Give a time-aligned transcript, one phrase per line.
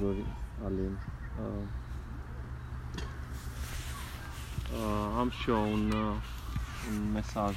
[0.00, 0.26] lucruri,
[0.64, 0.98] Alin.
[1.38, 1.62] Uh,
[4.72, 6.14] uh, am și eu un, uh,
[6.90, 7.56] un mesaj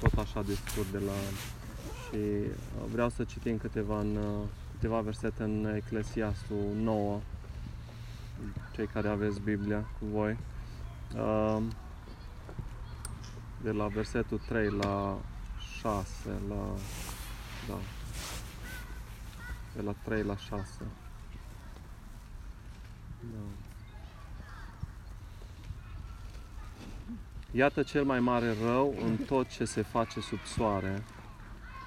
[0.00, 1.12] tot așa de scurt de la
[2.08, 7.20] și uh, vreau să citim câteva, în, uh, câteva versete în Eclesiastul 9
[8.72, 10.38] cei care aveți Biblia cu voi.
[11.16, 11.62] Uh,
[13.62, 15.18] de la versetul 3 la
[15.80, 16.04] 6,
[16.48, 16.74] la,
[17.68, 17.78] da,
[19.76, 20.64] de la 3 la 6.
[23.20, 23.38] Da.
[27.52, 31.02] Iată cel mai mare rău în tot ce se face sub soare,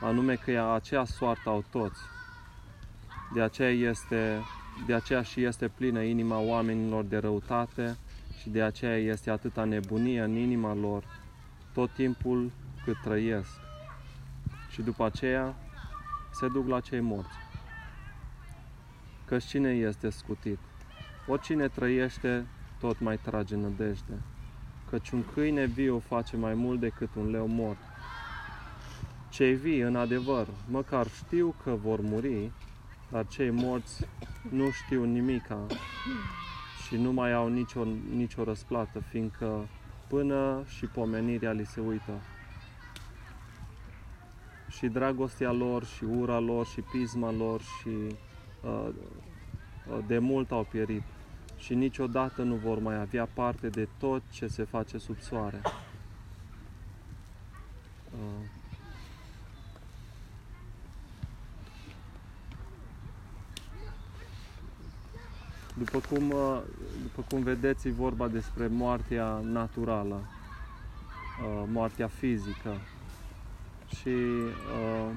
[0.02, 2.00] anume că aceea soartă au toți.
[3.34, 4.42] De aceea, este,
[4.86, 7.98] de aceea și este plină inima oamenilor de răutate
[8.42, 11.04] și de aceea este atâta nebunie în inima lor
[11.74, 12.52] tot timpul
[12.84, 13.60] cât trăiesc.
[14.70, 15.56] Și după aceea
[16.32, 17.38] se duc la cei morți.
[19.26, 20.60] Căci cine este scutit?
[21.28, 22.46] Oricine trăiește,
[22.80, 24.22] tot mai trage nădejde.
[24.90, 27.78] Căci un câine viu face mai mult decât un leu mort.
[29.30, 32.52] Cei vii, în adevăr, măcar știu că vor muri,
[33.10, 34.08] dar cei morți
[34.50, 35.66] nu știu nimica
[36.88, 37.84] și nu mai au nicio,
[38.16, 39.68] nicio răsplată, fiindcă
[40.08, 42.22] până și pomenirea li se uită.
[44.70, 47.90] Și dragostea lor, și ura lor, și pisma lor, și
[48.62, 48.90] uh,
[50.08, 51.04] de mult au pierit
[51.58, 55.62] și niciodată nu vor mai avea parte de tot ce se face sub soare.
[58.12, 58.46] Uh,
[65.78, 66.62] După cum, uh,
[67.02, 72.78] după cum vedeți, e vorba despre moartea naturală, uh, moartea fizică.
[73.96, 75.10] Și uh,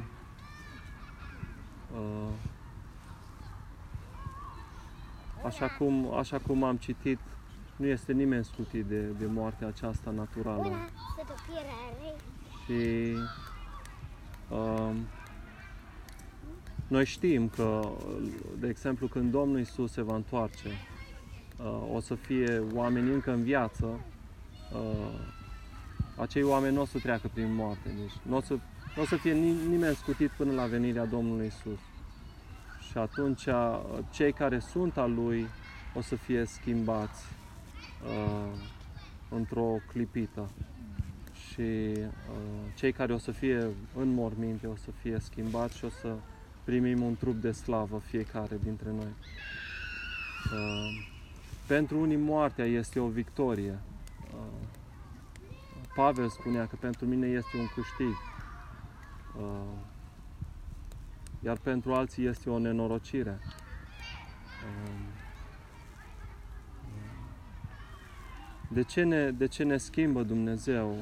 [1.94, 2.32] uh,
[5.46, 7.18] așa, cum, așa cum am citit,
[7.76, 10.72] nu este nimeni scutit de, de moartea aceasta naturală.
[12.64, 13.12] Și
[14.50, 14.94] uh,
[16.88, 17.88] noi știm că,
[18.58, 20.68] de exemplu, când Domnul Isus se va întoarce,
[21.58, 24.00] uh, o să fie oameni încă în viață,
[24.72, 25.20] uh,
[26.16, 28.58] acei oameni nu o să treacă prin moarte, deci nu o să,
[28.96, 29.32] nu o să fie
[29.68, 31.78] nimeni scutit până la venirea Domnului Isus.
[32.96, 33.80] Și atunci uh,
[34.10, 35.46] cei care sunt al Lui
[35.94, 37.24] o să fie schimbați
[38.04, 38.58] uh,
[39.28, 40.50] într-o clipită.
[41.48, 45.88] Și uh, cei care o să fie în morminte o să fie schimbați și o
[45.88, 46.14] să
[46.64, 49.14] primim un trup de slavă fiecare dintre noi.
[50.52, 51.06] Uh,
[51.66, 53.78] pentru unii moartea este o victorie.
[54.34, 54.66] Uh,
[55.94, 58.14] Pavel spunea că pentru mine este un câștig.
[59.38, 59.94] Uh,
[61.46, 63.38] iar pentru alții este o nenorocire.
[68.68, 70.96] De ce ne, de ce ne schimbă Dumnezeu?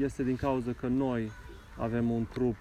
[0.00, 1.30] Este din cauza că noi
[1.78, 2.56] avem un trup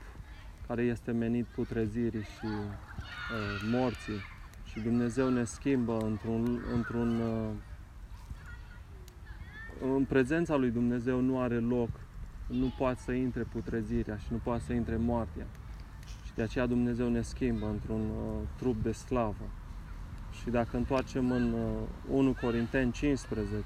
[0.68, 4.19] care este menit putrezirii și uh, morții.
[4.66, 7.50] Și Dumnezeu ne schimbă într-un, într-un uh,
[9.81, 11.90] în prezența lui Dumnezeu nu are loc,
[12.48, 15.46] nu poate să intre putrezirea și nu poate să intre moartea.
[16.39, 19.50] Și de aceea Dumnezeu ne schimbă într-un uh, trup de slavă.
[20.41, 23.63] Și dacă întoarcem în uh, 1 Corinteni 15,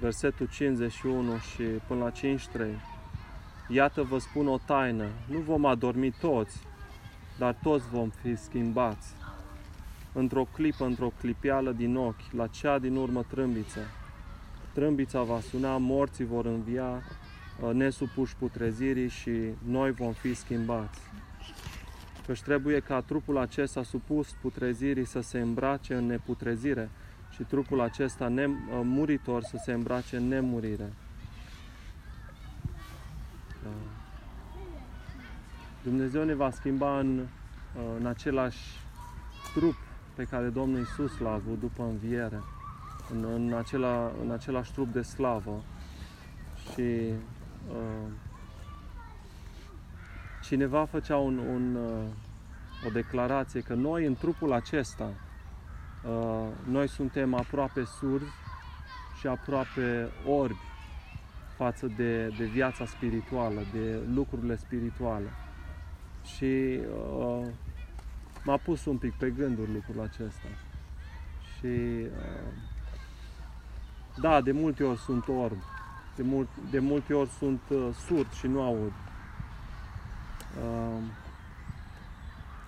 [0.00, 2.70] versetul 51 și până la 53.
[3.68, 6.58] Iată vă spun o taină, nu vom adormi toți,
[7.38, 9.14] dar toți vom fi schimbați.
[10.18, 13.80] Într-o clipă, într-o clipială din ochi, la cea din urmă trâmbiță.
[14.72, 17.02] Trâmbița va suna, morții vor învia,
[17.60, 19.30] uh, nesupuși putrezirii și
[19.68, 21.00] noi vom fi schimbați.
[22.26, 26.90] Căci trebuie ca trupul acesta supus putrezirii să se îmbrace în neputrezire,
[27.30, 28.32] și trupul acesta
[28.82, 30.92] muritor să se îmbrace în nemurire.
[33.62, 33.70] Da.
[35.82, 37.26] Dumnezeu ne va schimba în,
[37.98, 38.58] în același
[39.54, 39.85] trup
[40.16, 42.42] pe care Domnul Isus l-a avut după înviere,
[43.12, 45.62] în, în, acela, în același trup de slavă.
[46.72, 47.12] Și
[47.70, 48.08] uh,
[50.42, 55.10] cineva făcea un, un, uh, o declarație că noi în trupul acesta
[56.08, 58.30] Uh, noi suntem aproape surzi
[59.18, 60.60] și aproape orbi
[61.56, 65.28] față de, de viața spirituală, de lucrurile spirituale.
[66.36, 66.80] Și
[67.18, 67.46] uh,
[68.46, 70.48] m-a pus un pic pe gânduri lucrul acesta.
[71.58, 72.52] Și uh,
[74.20, 75.56] Da, de multe ori sunt orb.
[76.16, 78.92] De, mult, de multe ori sunt uh, surd și nu aud.
[80.62, 81.02] Uh,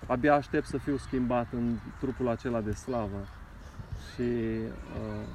[0.07, 3.27] abia aștept să fiu schimbat în trupul acela de slavă.
[4.13, 5.27] Și uh,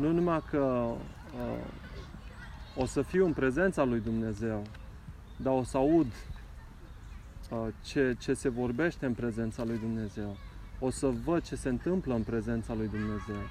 [0.00, 1.64] nu numai că uh,
[2.76, 4.62] o să fiu în prezența lui Dumnezeu,
[5.36, 6.31] dar o să aud uh,
[7.82, 10.36] ce, ce se vorbește în prezența lui Dumnezeu.
[10.78, 13.42] O să văd ce se întâmplă în prezența lui Dumnezeu.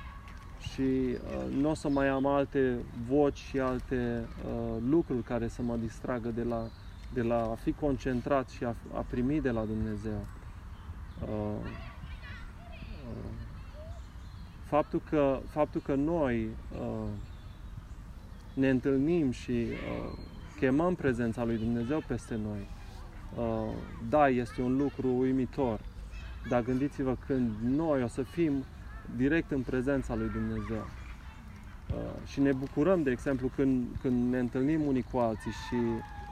[0.60, 2.78] Și uh, nu o să mai am alte
[3.08, 6.68] voci și alte uh, lucruri care să mă distragă de la,
[7.14, 10.26] de la a fi concentrat și a, a primi de la Dumnezeu.
[11.22, 11.30] Uh,
[13.08, 13.32] uh,
[14.64, 16.48] faptul, că, faptul că noi
[16.80, 17.08] uh,
[18.54, 20.18] ne întâlnim și uh,
[20.60, 22.81] chemăm prezența lui Dumnezeu peste noi, uh,
[24.10, 25.80] da, este un lucru uimitor.
[26.50, 28.64] Dar gândiți-vă când noi o să fim
[29.16, 30.88] direct în prezența lui Dumnezeu.
[31.96, 35.76] Uh, și ne bucurăm, de exemplu, când, când ne întâlnim unii cu alții și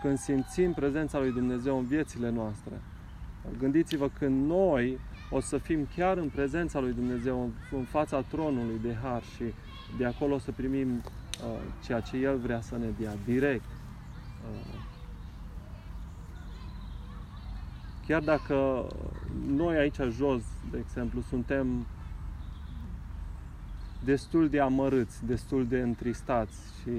[0.01, 2.81] când simțim prezența lui Dumnezeu în viețile noastre.
[3.59, 4.99] Gândiți-vă când noi
[5.29, 9.43] o să fim chiar în prezența lui Dumnezeu, în fața tronului de har și
[9.97, 13.69] de acolo o să primim uh, ceea ce El vrea să ne dea, direct.
[14.51, 14.78] Uh,
[18.09, 18.87] chiar dacă
[19.47, 20.41] noi aici jos,
[20.71, 21.85] de exemplu, suntem
[24.03, 26.91] destul de amărâți, destul de întristați și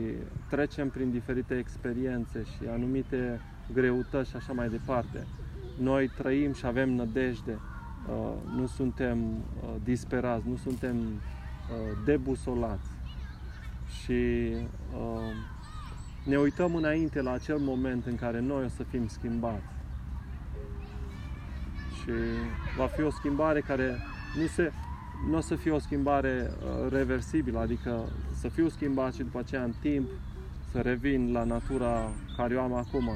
[0.50, 3.40] trecem prin diferite experiențe și anumite
[3.72, 5.26] greutăți și așa mai departe.
[5.78, 7.58] Noi trăim și avem nădejde,
[8.08, 12.88] uh, nu suntem uh, disperați, nu suntem uh, debusolați
[14.02, 14.52] și
[16.24, 19.80] ne uităm înainte la acel moment în care noi o să fim schimbați.
[22.00, 22.11] Și
[22.76, 23.97] va fi o schimbare care
[24.41, 24.73] nu se,
[25.29, 29.62] nu o să fie o schimbare uh, reversibilă, adică să fiu schimbat și după aceea
[29.62, 30.08] în timp
[30.70, 33.11] să revin la natura care o am acum.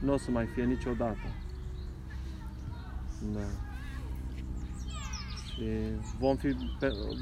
[0.00, 1.26] Nu o să mai fie niciodată.
[3.32, 3.46] Da.
[5.46, 5.64] Și
[6.18, 6.56] vom fi,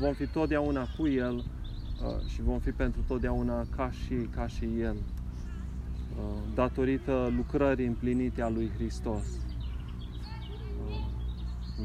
[0.01, 4.69] vom fi totdeauna cu El uh, și vom fi pentru totdeauna ca și, ca și
[4.81, 9.25] El, uh, datorită lucrării împlinite a lui Hristos.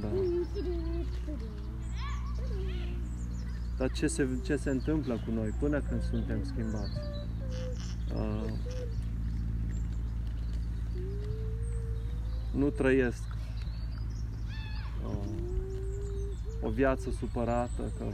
[0.02, 0.08] Da.
[3.78, 6.98] Dar ce se, ce se întâmplă cu noi până când suntem schimbați?
[8.16, 8.54] Uh,
[12.52, 13.24] nu trăiesc
[15.08, 15.28] uh,
[16.62, 18.06] o viață supărată că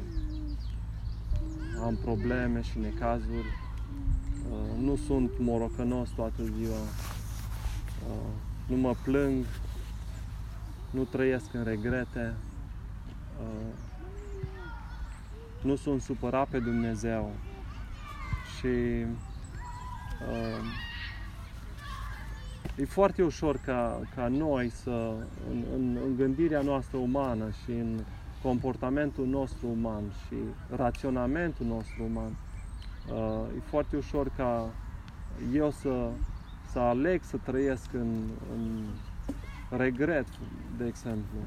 [1.83, 3.59] am probleme și necazuri.
[4.51, 6.81] Uh, nu sunt morocănos toată ziua.
[8.09, 8.31] Uh,
[8.67, 9.45] nu mă plâng.
[10.91, 12.33] Nu trăiesc în regrete.
[13.39, 13.73] Uh,
[15.61, 17.31] nu sunt supărat pe Dumnezeu
[18.57, 19.05] și
[20.29, 20.63] uh,
[22.75, 25.13] e foarte ușor ca, ca noi să,
[25.49, 28.03] în, în, în gândirea noastră umană și în
[28.41, 30.35] comportamentul nostru uman și
[30.75, 32.35] raționamentul nostru uman,
[33.13, 34.69] uh, e foarte ușor ca
[35.53, 36.09] eu să,
[36.71, 38.83] să aleg să trăiesc în, în
[39.77, 40.25] regret,
[40.77, 41.37] de exemplu.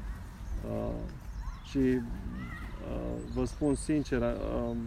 [0.69, 0.95] Uh,
[1.69, 1.99] și
[2.91, 4.77] Uh, vă spun sincer, um,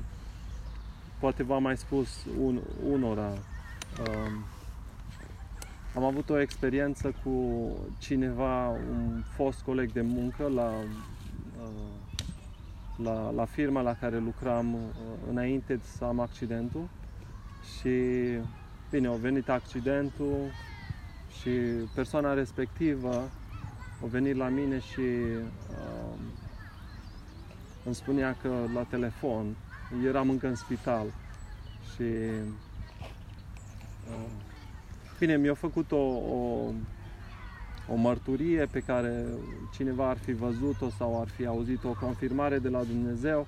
[1.18, 4.44] poate v-am mai spus un, unora, um,
[5.94, 7.68] am avut o experiență cu
[7.98, 10.72] cineva, un fost coleg de muncă la,
[11.62, 11.92] uh,
[12.96, 14.80] la, la firma la care lucram uh,
[15.30, 16.88] înainte să am accidentul
[17.78, 17.90] și
[18.90, 20.36] bine, a venit accidentul
[21.40, 21.50] și
[21.94, 23.30] persoana respectivă
[24.02, 26.18] a venit la mine și uh,
[27.84, 29.56] îmi spunea că la telefon
[30.04, 31.06] eram încă în spital
[31.94, 32.02] și
[34.08, 34.30] uh,
[35.18, 36.70] bine, mi-a făcut o, o,
[37.88, 39.24] o mărturie pe care
[39.74, 43.46] cineva ar fi văzut-o sau ar fi auzit o confirmare de la Dumnezeu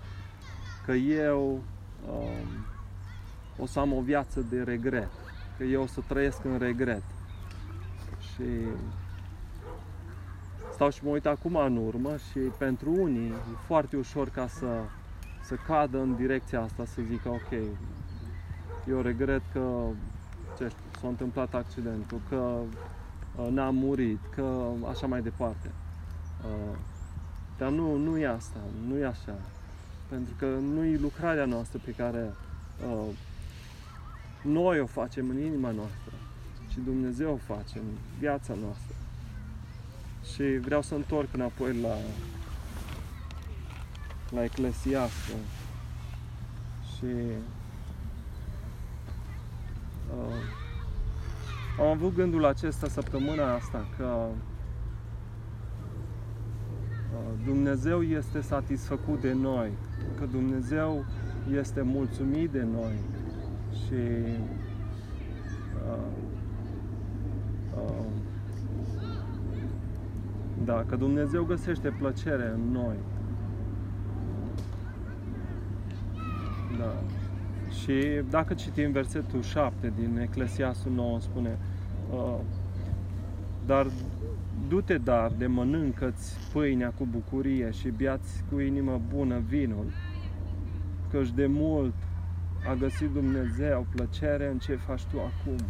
[0.84, 1.62] că eu
[2.08, 2.64] um,
[3.58, 5.10] o să am o viață de regret,
[5.58, 7.02] că eu o să trăiesc în regret.
[8.40, 8.46] Și
[10.72, 14.82] stau și mă uit acum în urmă și pentru unii e foarte ușor ca să,
[15.42, 17.60] să cadă în direcția asta, să zică ok,
[18.88, 19.86] eu regret că
[20.56, 22.60] ce știu, s-a întâmplat accidentul, că
[23.36, 25.70] uh, n-am murit, că așa mai departe.
[26.44, 26.76] Uh,
[27.58, 29.34] dar nu, nu e asta, nu e așa.
[30.08, 32.34] Pentru că nu e lucrarea noastră pe care
[32.90, 33.14] uh,
[34.42, 36.09] noi o facem în inima noastră
[36.70, 37.84] și Dumnezeu o face în
[38.18, 38.94] viața noastră.
[40.32, 41.96] Și vreau să întorc înapoi la,
[44.30, 45.32] la Eclesiastă.
[46.96, 47.04] Și
[50.16, 50.34] uh,
[51.80, 54.26] am avut gândul acesta săptămâna asta că
[57.14, 59.70] uh, Dumnezeu este satisfăcut de noi,
[60.18, 61.04] că Dumnezeu
[61.52, 62.94] este mulțumit de noi
[63.72, 64.58] și uh,
[65.88, 66.29] uh,
[70.64, 72.96] da, că Dumnezeu găsește plăcere în noi.
[76.78, 76.94] Da.
[77.80, 81.58] Și dacă citim versetul 7 din Eclesiastul 9, spune
[82.12, 82.38] uh,
[83.66, 83.86] Dar
[84.68, 89.86] du-te dar de mănâncă-ți pâinea cu bucurie și biați cu inimă bună vinul,
[91.10, 91.94] căci de mult
[92.68, 95.66] a găsit Dumnezeu plăcere în ce faci tu acum.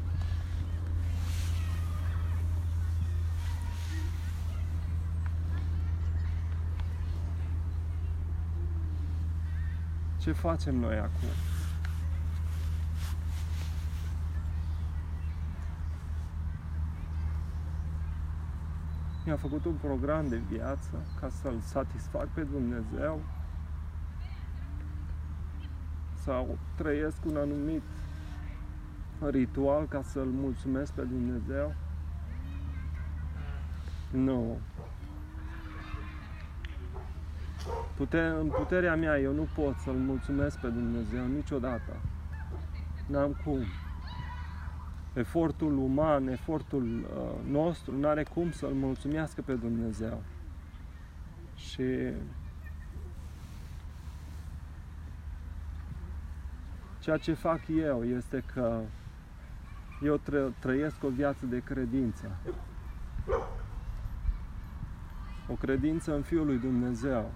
[10.21, 11.29] Ce facem noi acum?
[19.25, 23.21] Mi-a făcut un program de viață ca să-L satisfac pe Dumnezeu
[26.15, 27.83] sau trăiesc un anumit
[29.21, 31.75] ritual ca să-L mulțumesc pe Dumnezeu?
[34.11, 34.59] Nu.
[38.00, 41.97] Pute- în puterea mea eu nu pot să-L mulțumesc pe Dumnezeu niciodată.
[43.07, 43.59] N-am cum.
[45.12, 50.23] Efortul uman, efortul uh, nostru, nu are cum să-L mulțumească pe Dumnezeu.
[51.54, 51.85] Și
[56.99, 58.80] ceea ce fac eu este că
[60.02, 62.37] eu tră- trăiesc o viață de credință.
[65.49, 67.30] O credință în Fiul lui Dumnezeu.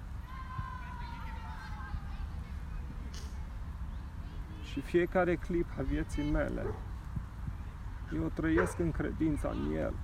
[4.75, 6.64] Și fiecare clip a vieții mele,
[8.14, 9.95] eu trăiesc în credința în El.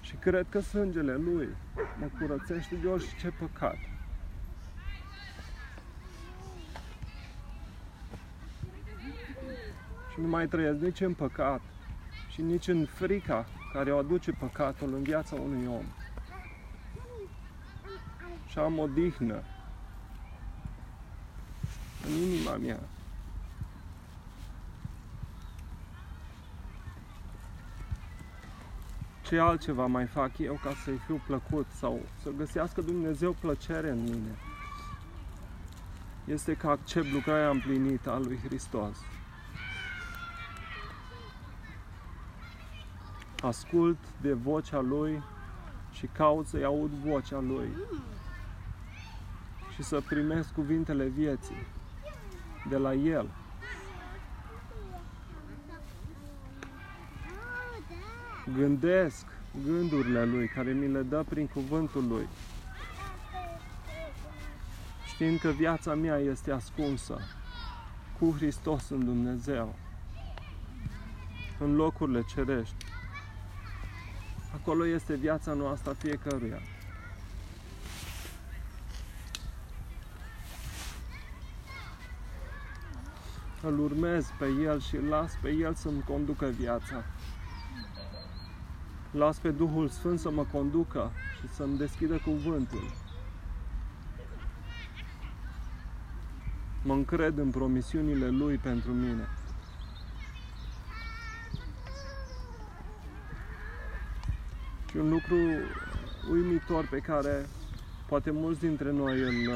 [0.00, 1.48] Și cred că sângele Lui
[1.98, 3.78] mă curățește de orice păcat.
[10.12, 11.60] Și nu mai trăiesc nici în păcat
[12.28, 15.84] și nici în frica care o aduce păcatul în viața unui om.
[18.52, 19.42] Și am o dihnă
[22.06, 22.80] în inima mea.
[29.22, 34.02] Ce altceva mai fac eu ca să-i fiu plăcut sau să găsească Dumnezeu plăcere în
[34.02, 34.36] mine?
[36.24, 38.96] Este că accept lucrarea împlinită a lui Hristos.
[43.42, 45.22] Ascult de vocea Lui
[45.92, 47.68] și caut să-i aud vocea Lui
[49.82, 51.66] și să primesc cuvintele vieții
[52.68, 53.28] de la El.
[58.56, 59.26] Gândesc
[59.66, 62.28] gândurile Lui care mi le dă prin cuvântul Lui.
[65.06, 67.18] Știind că viața mea este ascunsă
[68.18, 69.74] cu Hristos în Dumnezeu,
[71.58, 72.84] în locurile cerești.
[74.54, 76.58] Acolo este viața noastră a fiecăruia.
[83.64, 87.04] Îl urmez pe El și las pe El să-mi conducă viața.
[89.10, 92.90] Las pe Duhul Sfânt să mă conducă și să-mi deschidă cuvântul.
[96.82, 99.28] Mă încred în promisiunile Lui pentru mine.
[104.90, 105.36] Și un lucru
[106.30, 107.46] uimitor pe care
[108.08, 109.50] poate mulți dintre noi îl,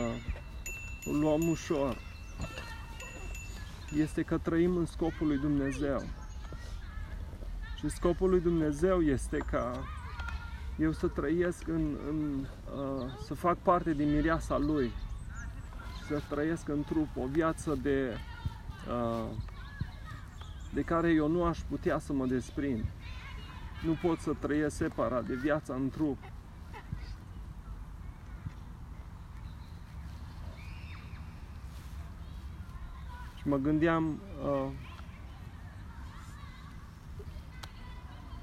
[1.05, 2.06] îl luăm ușor
[3.95, 6.03] este că trăim în scopul lui Dumnezeu.
[7.79, 9.85] Și scopul lui Dumnezeu este ca
[10.79, 12.47] eu să trăiesc în, în
[12.79, 14.93] uh, să fac parte din mireasa Lui
[15.97, 18.17] și să trăiesc în trup o viață de,
[18.89, 19.31] uh,
[20.75, 22.85] de care eu nu aș putea să mă desprind.
[23.85, 26.19] Nu pot să trăiesc separat de viața în trup.
[33.47, 34.71] Și mă gândeam uh,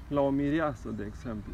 [0.08, 1.52] la o mireasă, de exemplu.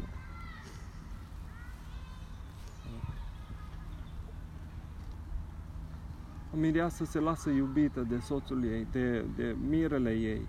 [6.53, 10.47] O mireasă se lasă iubită de soțul ei, de, de mirele ei.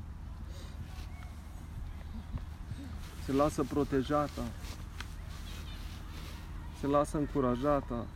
[3.24, 4.42] Se lasă protejată.
[6.80, 8.06] se lasă încurajată.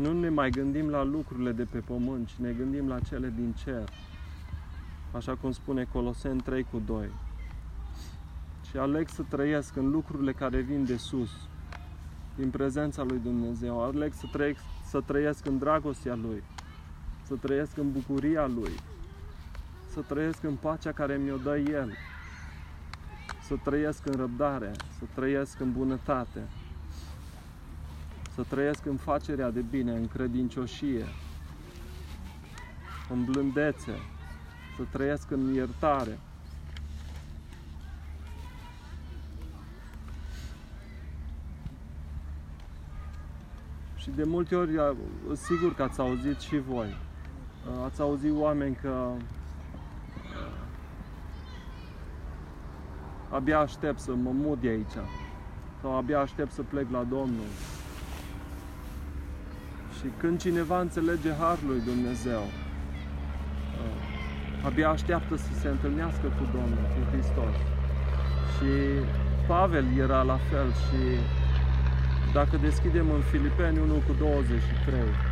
[0.00, 3.54] Nu ne mai gândim la lucrurile de pe pământ, ci ne gândim la cele din
[3.64, 3.88] cer.
[5.12, 7.08] Așa cum spune Colosen 3 cu 2.
[8.70, 11.30] Și aleg să trăiesc în lucrurile care vin de sus,
[12.36, 13.82] din prezența lui Dumnezeu.
[13.82, 16.42] Aleg să trăiesc, să trăiesc în dragostea Lui,
[17.22, 18.72] să trăiesc în bucuria Lui,
[19.92, 21.92] să trăiesc în pacea care mi-o dă El,
[23.42, 26.40] să trăiesc în răbdare, să trăiesc în bunătate,
[28.38, 31.04] să trăiesc în facerea de bine, în credincioșie,
[33.10, 33.92] în blândețe,
[34.76, 36.18] să trăiesc în iertare.
[43.96, 44.96] Și de multe ori,
[45.32, 46.96] sigur că ați auzit și voi,
[47.84, 49.10] ați auzit oameni că
[53.30, 54.98] abia aștept să mă mut de aici
[55.80, 57.46] sau abia aștept să plec la Domnul.
[59.98, 62.42] Și când cineva înțelege Harul lui Dumnezeu,
[64.64, 67.54] abia așteaptă să se întâlnească cu Domnul, cu Hristos.
[68.54, 68.70] Și
[69.46, 71.00] Pavel era la fel și
[72.32, 75.27] dacă deschidem în Filipeni 1 cu 23,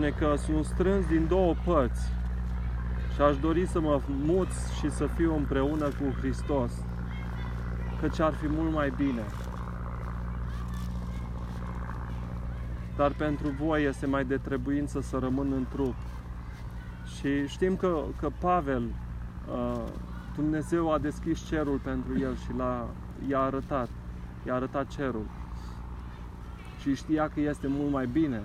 [0.00, 2.08] spune că sunt strâns din două părți
[3.14, 6.72] și aș dori să mă mut și să fiu împreună cu Hristos,
[8.00, 9.22] căci ar fi mult mai bine.
[12.96, 15.94] Dar pentru voi este mai de trebuință să rămân în trup.
[17.16, 18.82] Și știm că, că Pavel,
[19.52, 19.84] uh,
[20.34, 22.88] Dumnezeu a deschis cerul pentru el și l-a,
[23.28, 23.88] i-a arătat,
[24.46, 25.26] i-a arătat cerul.
[26.78, 28.42] Și știa că este mult mai bine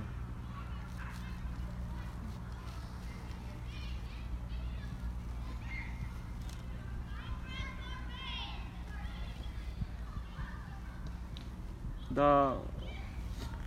[12.16, 12.56] dar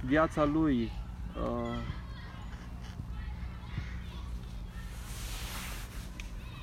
[0.05, 0.93] viața lui
[1.43, 1.79] uh,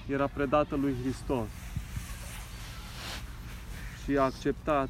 [0.08, 1.48] era predată lui Hristos
[4.04, 4.90] și a acceptat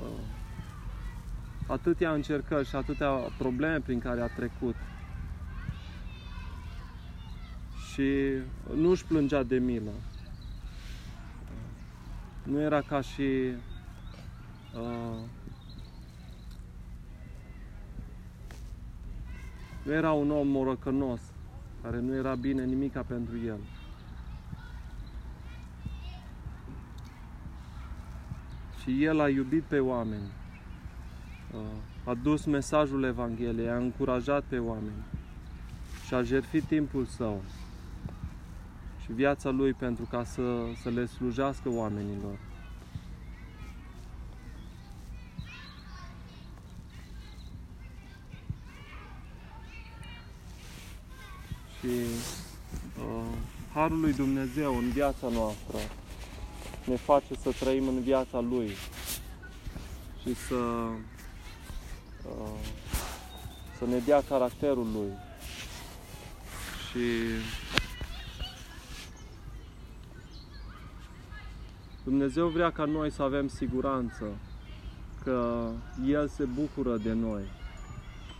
[0.00, 0.20] uh,
[1.66, 4.76] atâtea încercări și atâtea probleme prin care a trecut
[7.92, 8.12] și
[8.74, 9.92] nu își plângea de milă.
[12.42, 13.52] Nu era ca și
[14.74, 15.18] uh,
[19.86, 21.20] Nu era un om morocănos,
[21.82, 23.58] care nu era bine nimica pentru el.
[28.82, 30.30] Și el a iubit pe oameni,
[32.04, 35.04] a dus mesajul Evangheliei, a încurajat pe oameni
[36.06, 37.42] și a jertfit timpul său
[39.04, 40.42] și viața lui pentru ca să,
[40.82, 42.38] să le slujească oamenilor.
[51.86, 51.92] Și
[53.00, 53.36] uh,
[53.74, 55.78] Harul lui Dumnezeu în viața noastră
[56.84, 58.70] ne face să trăim în viața Lui
[60.22, 60.54] și să,
[62.24, 62.58] uh,
[63.78, 65.12] să ne dea caracterul Lui.
[66.90, 67.08] Și
[72.04, 74.24] Dumnezeu vrea ca noi să avem siguranță
[75.24, 75.70] că
[76.06, 77.42] El se bucură de noi,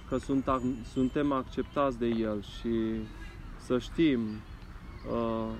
[0.09, 0.18] că
[0.92, 3.00] suntem acceptați de El și
[3.66, 4.20] să știm
[5.11, 5.50] uh,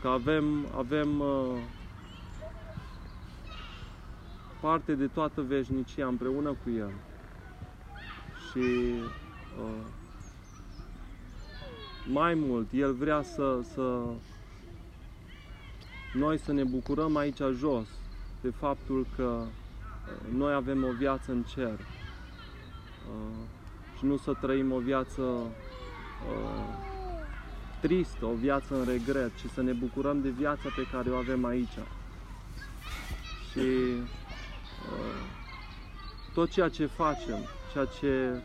[0.00, 1.62] că avem, avem uh,
[4.60, 6.92] parte de toată veșnicia împreună cu El.
[8.50, 8.92] Și
[9.62, 9.86] uh,
[12.12, 14.00] mai mult, El vrea să, să
[16.14, 17.86] noi să ne bucurăm aici jos
[18.40, 21.78] de faptul că uh, noi avem o viață în cer.
[23.08, 23.56] Uh,
[23.98, 26.86] și nu să trăim o viață uh,
[27.80, 31.44] tristă, o viață în regret, ci să ne bucurăm de viața pe care o avem
[31.44, 31.78] aici.
[33.50, 35.22] Și uh,
[36.34, 37.38] tot ceea ce facem,
[37.72, 38.42] ceea ce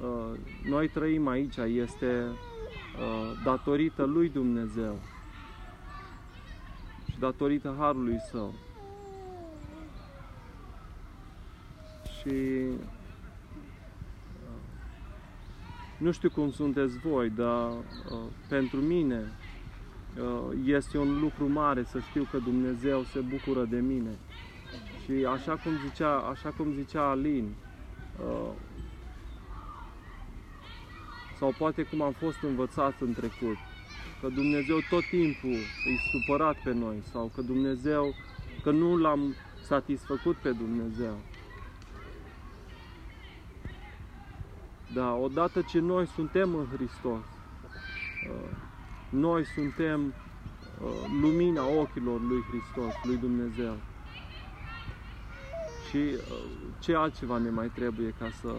[0.00, 0.38] uh,
[0.68, 4.98] noi trăim aici este uh, datorită lui Dumnezeu
[7.10, 8.54] și datorită Harului Său.
[12.20, 12.34] Și
[15.98, 19.32] nu știu cum sunteți voi, dar uh, pentru mine
[20.18, 24.18] uh, este un lucru mare să știu că Dumnezeu se bucură de mine.
[25.04, 27.54] Și așa cum zicea, așa cum zicea Alin,
[28.20, 28.50] uh,
[31.38, 33.56] sau poate cum am fost învățați în trecut,
[34.20, 35.58] că Dumnezeu tot timpul
[35.90, 38.14] e supărat pe noi sau că Dumnezeu,
[38.62, 41.18] că nu l-am satisfăcut pe Dumnezeu.
[44.92, 47.24] Da, odată ce noi suntem în Hristos,
[48.30, 48.56] uh,
[49.08, 53.76] noi suntem uh, lumina ochilor lui Hristos, lui Dumnezeu.
[55.88, 56.20] Și uh,
[56.78, 58.54] ce altceva ne mai trebuie ca să...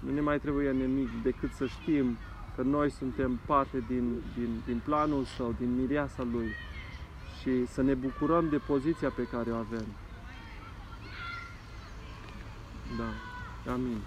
[0.00, 2.16] Nu ne mai trebuie nimic decât să știm
[2.56, 6.48] că noi suntem parte din, din, din planul Său, din mireasa Lui
[7.40, 9.86] și să ne bucurăm de poziția pe care o avem.
[12.96, 13.72] Da.
[13.72, 13.98] Amin.